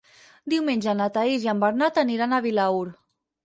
Diumenge 0.53 0.95
na 1.03 1.07
Thaís 1.19 1.47
i 1.49 1.53
en 1.55 1.63
Bernat 1.67 2.03
aniran 2.07 2.33
a 2.33 2.43
Vilaür. 2.51 2.85